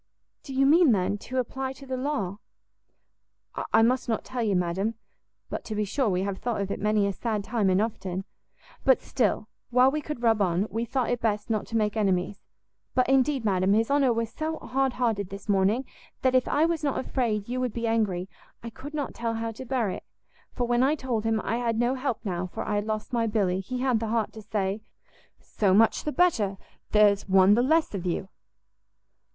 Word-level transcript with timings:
"Do 0.41 0.55
you 0.55 0.65
mean, 0.65 0.93
then, 0.93 1.19
to 1.19 1.37
apply 1.37 1.73
to 1.73 1.85
the 1.85 1.95
law?" 1.95 2.39
"I 3.71 3.83
must 3.83 4.09
not 4.09 4.25
tell 4.25 4.41
you, 4.41 4.55
madam; 4.55 4.95
but 5.47 5.63
to 5.65 5.75
be 5.75 5.85
sure 5.85 6.09
we 6.09 6.23
have 6.23 6.39
thought 6.39 6.59
of 6.59 6.71
it 6.71 6.79
many 6.79 7.05
a 7.05 7.13
sad 7.13 7.43
time 7.43 7.69
and 7.69 7.79
often; 7.79 8.25
but 8.83 8.99
still, 8.99 9.47
while 9.69 9.91
we 9.91 10.01
could 10.01 10.23
rub 10.23 10.41
on, 10.41 10.65
we 10.71 10.85
thought 10.85 11.11
it 11.11 11.21
best 11.21 11.51
not 11.51 11.67
to 11.67 11.77
make 11.77 11.95
enemies: 11.95 12.41
but, 12.95 13.07
indeed, 13.07 13.45
madam, 13.45 13.73
his 13.73 13.91
honour 13.91 14.11
was 14.11 14.31
so 14.33 14.57
hardhearted 14.57 15.29
this 15.29 15.47
morning, 15.47 15.85
that 16.23 16.33
if 16.33 16.47
I 16.47 16.65
was 16.65 16.83
not 16.83 16.97
afraid 16.97 17.47
you 17.47 17.59
would 17.61 17.71
be 17.73 17.85
angry, 17.85 18.27
I 18.63 18.71
could 18.71 18.95
not 18.95 19.13
tell 19.13 19.35
how 19.35 19.51
to 19.51 19.65
bear 19.65 19.91
it; 19.91 20.01
for 20.51 20.65
when 20.65 20.81
I 20.81 20.95
told 20.95 21.25
him 21.25 21.39
I 21.43 21.57
had 21.57 21.77
no 21.77 21.93
help 21.93 22.25
now, 22.25 22.47
for 22.47 22.63
I 22.67 22.73
had 22.73 22.85
lost 22.87 23.13
my 23.13 23.27
Billy, 23.27 23.59
he 23.59 23.81
had 23.81 23.99
the 23.99 24.07
heart 24.07 24.33
to 24.33 24.41
say, 24.41 24.81
'So 25.39 25.75
much 25.75 26.05
the 26.05 26.11
better, 26.11 26.57
there's 26.89 27.29
one 27.29 27.53
the 27.53 27.61
less 27.61 27.93
of 27.93 28.07
you.'" 28.07 28.29